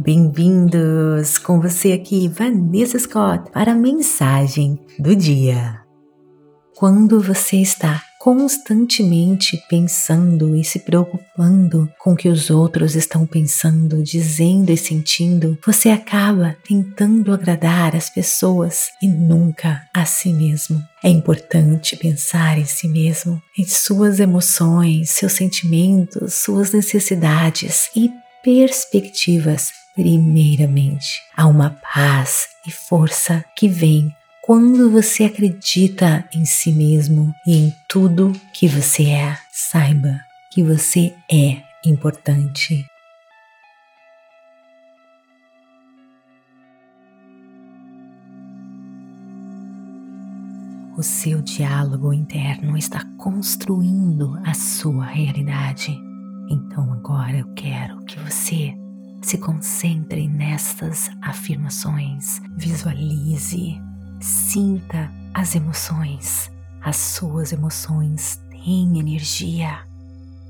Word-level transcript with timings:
Bem-vindos 0.00 1.38
com 1.38 1.60
você 1.60 1.90
aqui, 1.90 2.28
Vanessa 2.28 2.96
Scott, 3.00 3.50
para 3.50 3.72
a 3.72 3.74
mensagem 3.74 4.78
do 4.96 5.16
dia. 5.16 5.80
Quando 6.76 7.20
você 7.20 7.56
está 7.56 8.00
constantemente 8.20 9.60
pensando 9.68 10.54
e 10.54 10.62
se 10.62 10.78
preocupando 10.80 11.90
com 11.98 12.12
o 12.12 12.16
que 12.16 12.28
os 12.28 12.48
outros 12.48 12.94
estão 12.94 13.26
pensando, 13.26 14.00
dizendo 14.00 14.70
e 14.70 14.76
sentindo, 14.76 15.58
você 15.66 15.90
acaba 15.90 16.56
tentando 16.64 17.34
agradar 17.34 17.96
as 17.96 18.08
pessoas 18.08 18.90
e 19.02 19.08
nunca 19.08 19.82
a 19.92 20.04
si 20.04 20.32
mesmo. 20.32 20.80
É 21.02 21.08
importante 21.08 21.96
pensar 21.96 22.56
em 22.56 22.66
si 22.66 22.86
mesmo, 22.86 23.42
em 23.58 23.64
suas 23.64 24.20
emoções, 24.20 25.10
seus 25.10 25.32
sentimentos, 25.32 26.34
suas 26.34 26.70
necessidades 26.70 27.90
e 27.96 28.12
perspectivas 28.44 29.72
primeiramente. 29.98 31.24
Há 31.36 31.48
uma 31.48 31.70
paz 31.70 32.46
e 32.64 32.70
força 32.70 33.44
que 33.56 33.68
vem 33.68 34.14
quando 34.40 34.92
você 34.92 35.24
acredita 35.24 36.24
em 36.32 36.44
si 36.44 36.70
mesmo 36.70 37.34
e 37.44 37.56
em 37.56 37.74
tudo 37.88 38.30
que 38.54 38.68
você 38.68 39.06
é. 39.10 39.36
Saiba 39.50 40.20
que 40.52 40.62
você 40.62 41.12
é 41.28 41.60
importante. 41.84 42.86
O 50.96 51.02
seu 51.02 51.42
diálogo 51.42 52.12
interno 52.12 52.76
está 52.76 53.04
construindo 53.16 54.40
a 54.44 54.54
sua 54.54 55.06
realidade. 55.06 55.92
Então 56.48 56.92
agora 56.92 57.38
eu 57.38 57.52
quero 57.54 57.98
que 58.04 58.18
você 58.20 58.74
se 59.20 59.38
concentre 59.38 60.28
nestas 60.28 61.10
afirmações, 61.22 62.40
visualize, 62.56 63.80
sinta 64.20 65.10
as 65.34 65.54
emoções. 65.54 66.50
As 66.80 66.96
suas 66.96 67.52
emoções 67.52 68.40
têm 68.50 68.98
energia. 68.98 69.86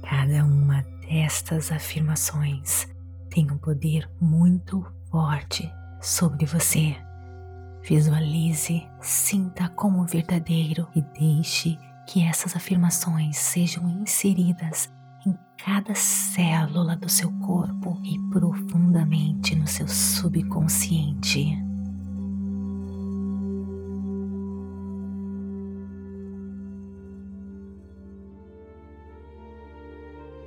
Cada 0.02 0.44
uma 0.44 0.84
destas 1.00 1.72
afirmações 1.72 2.86
tem 3.30 3.50
um 3.50 3.58
poder 3.58 4.08
muito 4.20 4.86
forte 5.11 5.70
sobre 6.00 6.46
você. 6.46 6.96
Visualize, 7.83 8.86
sinta 9.00 9.69
como 9.70 10.05
verdadeiro 10.05 10.86
e 10.94 11.02
deixe 11.19 11.78
que 12.06 12.24
essas 12.24 12.55
afirmações 12.55 13.36
sejam 13.36 13.89
inseridas 13.89 14.91
cada 15.69 15.94
célula 15.94 16.97
do 16.97 17.08
seu 17.08 17.30
corpo 17.47 18.00
e 18.05 18.19
profundamente 18.30 19.55
no 19.55 19.66
seu 19.66 19.86
subconsciente. 19.86 21.58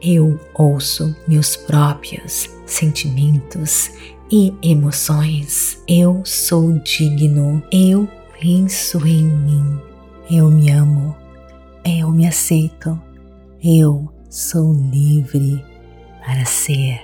Eu 0.02 0.40
ouço 0.56 1.16
meus 1.28 1.56
próprios 1.56 2.50
sentimentos 2.66 3.92
e 4.32 4.52
emoções. 4.64 5.84
Eu 5.88 6.24
sou 6.26 6.80
digno. 6.80 7.62
Eu 7.72 8.10
penso 8.40 9.06
em 9.06 9.24
mim. 9.24 9.80
Eu 10.30 10.50
me 10.50 10.72
amo. 10.72 11.16
Eu 11.86 12.10
me 12.10 12.26
aceito. 12.26 13.00
Eu 13.64 14.12
sou 14.32 14.74
livre 14.74 15.64
para 16.26 16.46
ser. 16.46 17.02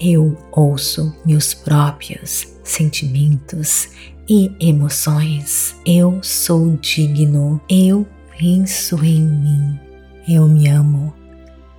Eu 0.00 0.36
ouço 0.50 1.14
meus 1.26 1.52
próprios 1.52 2.54
sentimentos 2.64 3.90
e 4.26 4.50
emoções. 4.58 5.76
Eu 5.84 6.18
sou 6.22 6.74
digno. 6.78 7.60
Eu 7.68 8.06
penso 8.38 8.96
em 9.04 9.20
mim. 9.20 9.78
Eu 10.26 10.48
me 10.48 10.68
amo. 10.68 11.12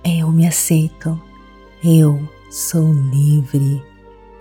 Eu 0.04 0.30
me 0.30 0.46
aceito. 0.46 1.20
Eu 1.82 2.28
sou 2.48 2.92
livre 2.92 3.82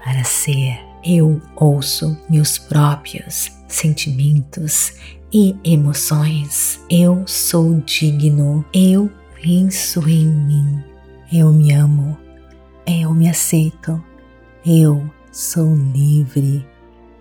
para 0.03 0.23
ser. 0.23 0.79
Eu 1.03 1.41
ouço 1.55 2.15
meus 2.29 2.59
próprios 2.59 3.51
sentimentos 3.67 4.93
e 5.33 5.55
emoções. 5.63 6.79
Eu 6.87 7.23
sou 7.25 7.81
digno. 7.81 8.63
Eu 8.71 9.11
penso 9.47 10.05
em 10.09 10.25
mim, 10.25 10.83
eu 11.31 11.53
me 11.53 11.71
amo, 11.71 12.17
eu 12.85 13.13
me 13.13 13.29
aceito, 13.29 14.03
eu 14.65 15.09
sou 15.31 15.73
livre 15.73 16.67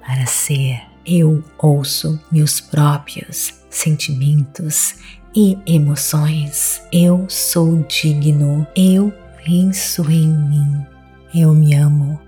para 0.05 0.27
ser. 0.27 0.83
Eu 1.07 1.45
ouço 1.57 2.21
meus 2.33 2.61
próprios 2.61 3.55
sentimentos 3.71 4.97
e 5.33 5.57
emoções. 5.65 6.83
Eu 6.93 7.27
sou 7.31 7.85
digno, 7.85 8.67
eu 8.75 9.13
penso 9.45 10.11
em 10.11 10.27
mim, 10.27 10.85
eu 11.33 11.55
me 11.55 11.77
amo, 11.77 12.19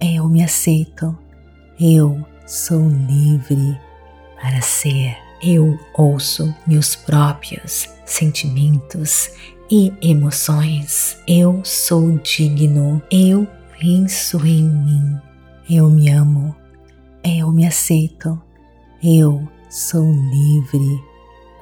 eu 0.00 0.28
me 0.28 0.42
aceito, 0.42 1.16
eu 1.78 2.26
sou 2.44 2.88
livre 2.88 3.78
para 4.42 4.60
ser. 4.60 5.27
Eu 5.42 5.78
ouço 5.94 6.54
meus 6.66 6.96
próprios 6.96 7.88
sentimentos 8.04 9.30
e 9.70 9.92
emoções. 10.02 11.16
Eu 11.26 11.60
sou 11.64 12.18
digno. 12.18 13.00
Eu 13.10 13.46
penso 13.78 14.44
em 14.44 14.64
mim. 14.64 15.16
Eu 15.70 15.88
me 15.88 16.10
amo. 16.10 16.54
Eu 17.22 17.52
me 17.52 17.66
aceito. 17.66 18.40
Eu 19.02 19.46
sou 19.70 20.10
livre 20.10 21.00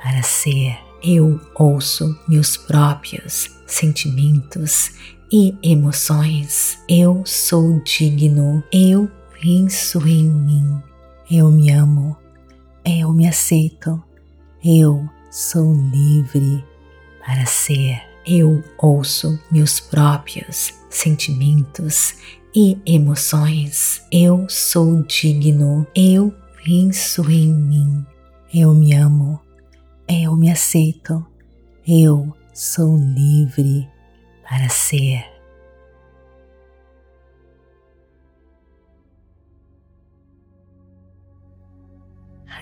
para 0.03 0.23
ser. 0.23 0.79
Eu 1.03 1.39
ouço 1.57 2.19
meus 2.27 2.57
próprios 2.57 3.51
sentimentos 3.67 4.93
e 5.31 5.55
emoções. 5.63 6.79
Eu 6.89 7.23
sou 7.27 7.81
digno. 7.81 8.63
Eu 8.73 9.11
penso 9.41 10.07
em 10.07 10.25
mim. 10.25 10.83
Eu 11.31 11.51
me 11.51 11.71
amo. 11.71 12.17
Eu 12.89 13.13
me 13.13 13.27
aceito. 13.27 14.01
Eu 14.65 15.11
sou 15.29 15.75
livre 15.75 16.65
para 17.19 17.45
ser. 17.45 18.01
Eu 18.25 18.63
ouço 18.79 19.41
meus 19.51 19.81
próprios 19.81 20.73
sentimentos 20.89 22.15
e 22.55 22.79
emoções. 22.87 24.05
Eu 24.13 24.49
sou 24.49 25.03
digno. 25.03 25.85
Eu 25.97 26.33
penso 26.65 27.29
em 27.29 27.53
mim. 27.53 28.07
Eu 28.55 28.73
me 28.73 28.95
amo. 28.95 29.41
Eu 30.09 30.37
me 30.37 30.49
aceito. 30.49 31.27
Eu 31.85 32.33
sou 32.55 32.97
livre 32.97 33.89
para 34.49 34.69
ser. 34.69 35.36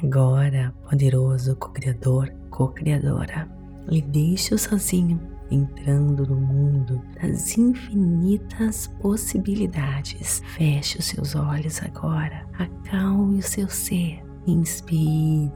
Agora, 0.02 0.74
poderoso 0.90 1.54
co-criador, 1.56 2.28
co-criadora, 2.50 3.48
lhe 3.86 4.02
deixo 4.02 4.58
sozinho, 4.58 5.20
entrando 5.50 6.26
no 6.26 6.34
mundo 6.34 7.00
das 7.20 7.56
infinitas 7.56 8.88
possibilidades. 9.00 10.42
Feche 10.56 10.98
os 10.98 11.04
seus 11.04 11.36
olhos 11.36 11.80
agora, 11.82 12.44
acalme 12.58 13.38
o 13.38 13.42
seu 13.42 13.68
ser, 13.68 14.20
inspire 14.46 15.52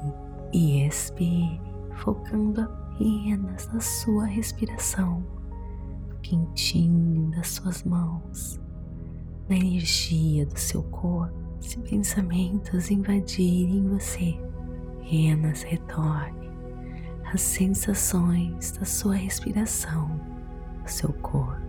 e 0.52 0.86
expire, 0.86 1.60
focando 1.96 2.60
apenas 2.60 3.68
na 3.72 3.80
sua 3.80 4.24
respiração, 4.24 5.20
no 6.08 6.16
quentinho 6.20 7.30
das 7.32 7.48
suas 7.48 7.82
mãos, 7.82 8.60
na 9.48 9.56
energia 9.56 10.46
do 10.46 10.58
seu 10.58 10.84
corpo 10.84 11.37
se 11.60 11.78
pensamentos 11.80 12.90
invadirem 12.90 13.88
você, 13.88 14.38
apenas 15.08 15.62
retorne 15.62 16.50
as 17.32 17.40
sensações 17.40 18.72
da 18.72 18.84
sua 18.84 19.14
respiração, 19.14 20.08
do 20.82 20.90
seu 20.90 21.12
corpo. 21.14 21.60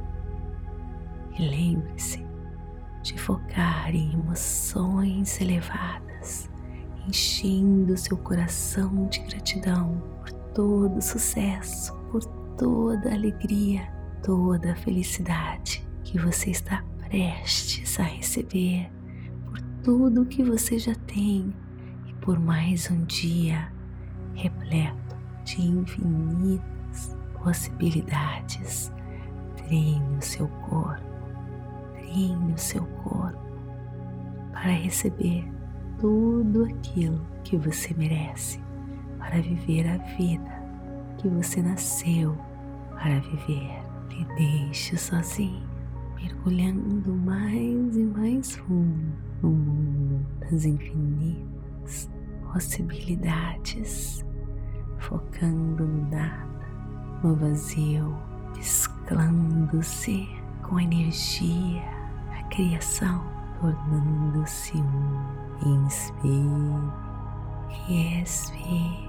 E 1.37 1.47
lembre-se 1.47 2.25
de 3.01 3.17
focar 3.17 3.93
em 3.93 4.13
emoções 4.13 5.39
elevadas, 5.39 6.49
enchendo 7.07 7.97
seu 7.97 8.17
coração 8.17 9.07
de 9.07 9.19
gratidão 9.21 10.01
por 10.19 10.31
todo 10.53 10.97
o 10.97 11.01
sucesso, 11.01 11.93
por 12.11 12.23
toda 12.57 13.13
alegria, 13.13 13.89
toda 14.21 14.73
a 14.73 14.75
felicidade 14.75 15.87
que 16.03 16.19
você 16.19 16.51
está 16.51 16.83
prestes 17.07 17.99
a 17.99 18.03
receber 18.03 18.89
tudo 19.83 20.23
o 20.23 20.25
que 20.25 20.43
você 20.43 20.77
já 20.77 20.95
tem 21.07 21.53
e 22.07 22.13
por 22.15 22.39
mais 22.39 22.89
um 22.91 23.03
dia 23.05 23.71
repleto 24.33 25.15
de 25.45 25.61
infinitas 25.61 27.17
possibilidades. 27.41 28.91
Treine 29.55 30.17
o 30.17 30.21
seu 30.21 30.47
corpo, 30.47 31.03
treine 31.93 32.53
o 32.53 32.57
seu 32.57 32.85
corpo 33.03 33.39
para 34.51 34.71
receber 34.71 35.47
tudo 35.99 36.65
aquilo 36.65 37.21
que 37.43 37.57
você 37.57 37.93
merece, 37.93 38.59
para 39.17 39.41
viver 39.41 39.87
a 39.87 39.97
vida 40.15 40.59
que 41.17 41.27
você 41.27 41.61
nasceu 41.61 42.37
para 42.91 43.19
viver. 43.19 43.81
Me 44.09 44.25
deixe 44.35 44.97
sozinho, 44.97 45.68
mergulhando 46.21 47.15
mais 47.15 47.95
e 47.95 48.03
mais 48.03 48.55
fundo 48.55 49.13
no 49.41 49.49
mundo 49.49 50.25
das 50.41 50.65
infinitas 50.65 52.09
possibilidades, 52.51 54.25
focando 54.97 55.85
no 55.85 56.09
nada, 56.09 56.67
no 57.23 57.35
vazio, 57.35 58.15
mesclando-se 58.55 60.27
com 60.63 60.77
a 60.77 60.83
energia, 60.83 61.83
a 62.31 62.43
criação, 62.49 63.23
tornando-se 63.59 64.77
um. 64.77 65.39
Inspire 65.61 66.29
e 67.89 68.21
expire. 68.21 69.08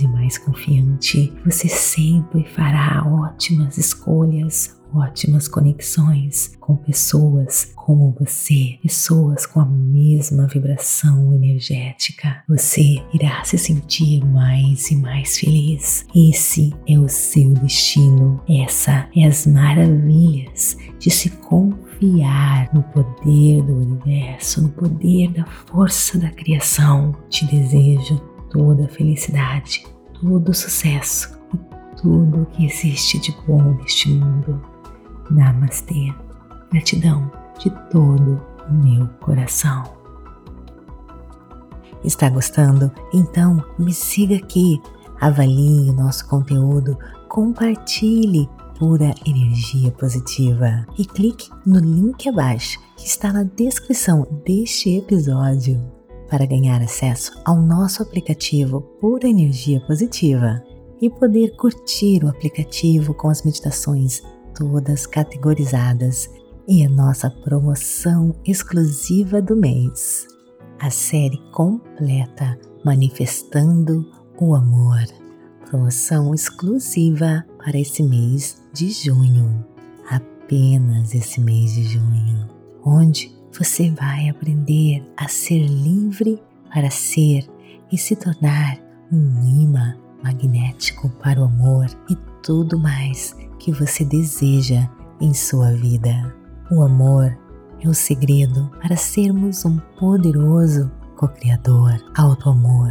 e 0.00 0.08
mais 0.08 0.38
confiante. 0.38 1.32
Você 1.44 1.68
sempre 1.68 2.44
fará 2.44 3.04
ótimas 3.06 3.78
escolhas, 3.78 4.76
ótimas 4.94 5.48
conexões 5.48 6.54
com 6.60 6.76
pessoas 6.76 7.72
como 7.74 8.14
você, 8.18 8.78
pessoas 8.82 9.46
com 9.46 9.60
a 9.60 9.66
mesma 9.66 10.46
vibração 10.46 11.32
energética. 11.32 12.42
Você 12.48 13.02
irá 13.12 13.42
se 13.44 13.58
sentir 13.58 14.24
mais 14.24 14.90
e 14.90 14.96
mais 14.96 15.38
feliz. 15.38 16.06
Esse 16.14 16.72
é 16.86 16.98
o 16.98 17.08
seu 17.08 17.52
destino. 17.54 18.40
Essa 18.48 19.08
é 19.16 19.26
as 19.26 19.46
maravilhas 19.46 20.76
de 20.98 21.10
se 21.10 21.30
confiar 21.30 22.72
no 22.72 22.82
poder 22.84 23.62
do 23.62 23.74
universo, 23.74 24.62
no 24.62 24.68
poder 24.70 25.32
da 25.32 25.44
força 25.44 26.18
da 26.18 26.30
criação. 26.30 27.14
Te 27.28 27.44
desejo 27.46 28.33
toda 28.54 28.88
felicidade, 28.88 29.84
todo 30.20 30.50
o 30.50 30.54
sucesso 30.54 31.36
e 31.52 31.58
tudo 32.00 32.42
o 32.42 32.46
que 32.46 32.64
existe 32.64 33.18
de 33.18 33.36
bom 33.46 33.74
neste 33.74 34.08
mundo. 34.08 34.62
Namastê. 35.28 36.14
Gratidão 36.70 37.30
de 37.58 37.70
todo 37.90 38.40
o 38.68 38.72
meu 38.72 39.08
coração. 39.20 39.82
Está 42.04 42.30
gostando? 42.30 42.92
Então 43.12 43.64
me 43.76 43.92
siga 43.92 44.36
aqui, 44.36 44.80
avalie 45.20 45.90
o 45.90 45.94
nosso 45.94 46.28
conteúdo, 46.28 46.96
compartilhe 47.28 48.48
pura 48.78 49.14
energia 49.26 49.90
positiva 49.92 50.86
e 50.96 51.04
clique 51.04 51.50
no 51.66 51.80
link 51.80 52.28
abaixo 52.28 52.78
que 52.96 53.06
está 53.06 53.32
na 53.32 53.42
descrição 53.42 54.26
deste 54.44 54.96
episódio 54.96 55.93
para 56.28 56.46
ganhar 56.46 56.80
acesso 56.82 57.32
ao 57.44 57.56
nosso 57.56 58.02
aplicativo 58.02 58.80
Pura 59.00 59.28
Energia 59.28 59.80
Positiva 59.80 60.62
e 61.00 61.10
poder 61.10 61.56
curtir 61.56 62.24
o 62.24 62.28
aplicativo 62.28 63.14
com 63.14 63.28
as 63.28 63.42
meditações 63.42 64.22
todas 64.54 65.06
categorizadas 65.06 66.30
e 66.66 66.84
a 66.84 66.88
nossa 66.88 67.28
promoção 67.28 68.34
exclusiva 68.44 69.42
do 69.42 69.56
mês, 69.56 70.26
a 70.80 70.90
série 70.90 71.38
completa 71.52 72.58
Manifestando 72.84 74.10
o 74.40 74.54
Amor. 74.54 75.04
Promoção 75.68 76.34
exclusiva 76.34 77.44
para 77.58 77.78
esse 77.78 78.02
mês 78.02 78.62
de 78.72 78.90
junho, 78.90 79.64
apenas 80.08 81.14
esse 81.14 81.40
mês 81.40 81.74
de 81.74 81.84
junho, 81.84 82.48
onde 82.84 83.33
você 83.56 83.90
vai 83.90 84.28
aprender 84.28 85.04
a 85.16 85.28
ser 85.28 85.64
livre 85.64 86.42
para 86.72 86.90
ser 86.90 87.48
e 87.90 87.96
se 87.96 88.16
tornar 88.16 88.78
um 89.12 89.62
imã 89.62 89.96
magnético 90.22 91.08
para 91.22 91.40
o 91.40 91.44
amor 91.44 91.86
e 92.10 92.16
tudo 92.42 92.78
mais 92.78 93.36
que 93.58 93.70
você 93.70 94.04
deseja 94.04 94.88
em 95.20 95.32
sua 95.32 95.72
vida. 95.72 96.34
O 96.70 96.82
amor 96.82 97.38
é 97.80 97.88
o 97.88 97.94
segredo 97.94 98.70
para 98.82 98.96
sermos 98.96 99.64
um 99.64 99.78
poderoso 99.98 100.90
co-criador. 101.16 101.92
Auto-amor, 102.16 102.90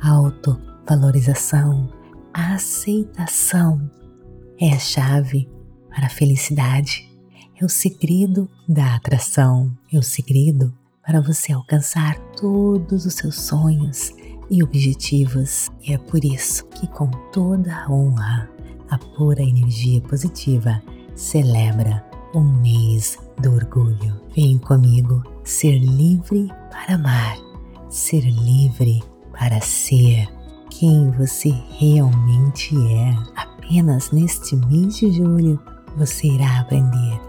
auto-valorização, 0.00 1.90
aceitação 2.32 3.90
é 4.60 4.72
a 4.72 4.78
chave 4.78 5.50
para 5.90 6.06
a 6.06 6.10
felicidade. 6.10 7.05
É 7.58 7.64
o 7.64 7.70
segredo 7.70 8.50
da 8.68 8.96
atração. 8.96 9.72
É 9.90 9.98
o 9.98 10.02
segredo 10.02 10.74
para 11.02 11.22
você 11.22 11.54
alcançar 11.54 12.18
todos 12.38 13.06
os 13.06 13.14
seus 13.14 13.40
sonhos 13.40 14.12
e 14.50 14.62
objetivos. 14.62 15.70
E 15.82 15.94
é 15.94 15.96
por 15.96 16.22
isso 16.22 16.66
que, 16.66 16.86
com 16.86 17.10
toda 17.32 17.74
a 17.74 17.90
honra, 17.90 18.50
a 18.90 18.98
pura 18.98 19.42
energia 19.42 20.02
positiva 20.02 20.82
celebra 21.14 22.04
o 22.34 22.40
mês 22.40 23.18
do 23.40 23.54
orgulho. 23.54 24.20
Vem 24.34 24.58
comigo 24.58 25.22
ser 25.42 25.78
livre 25.78 26.48
para 26.70 26.96
amar, 26.96 27.38
ser 27.88 28.20
livre 28.20 29.02
para 29.32 29.62
ser 29.62 30.28
quem 30.68 31.10
você 31.12 31.54
realmente 31.78 32.76
é. 32.76 33.16
Apenas 33.34 34.10
neste 34.10 34.54
mês 34.56 34.98
de 34.98 35.10
julho 35.10 35.58
você 35.96 36.26
irá 36.26 36.60
aprender 36.60 37.25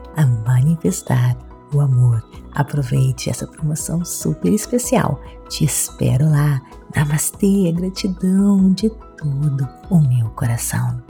manifestar 0.78 1.36
o 1.74 1.82
amor. 1.82 2.24
Aproveite 2.54 3.30
essa 3.30 3.46
promoção 3.46 4.06
super 4.06 4.54
especial. 4.54 5.20
Te 5.50 5.66
espero 5.66 6.30
lá. 6.30 6.62
Namastê, 6.96 7.72
gratidão 7.72 8.72
de 8.72 8.90
todo 9.18 9.68
o 9.90 10.00
meu 10.00 10.30
coração. 10.30 11.07